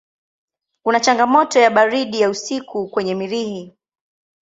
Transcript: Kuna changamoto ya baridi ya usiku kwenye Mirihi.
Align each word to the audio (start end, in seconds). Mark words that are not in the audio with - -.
Kuna 0.83 0.99
changamoto 0.99 1.59
ya 1.59 1.69
baridi 1.69 2.19
ya 2.21 2.29
usiku 2.29 2.87
kwenye 2.89 3.15
Mirihi. 3.15 3.77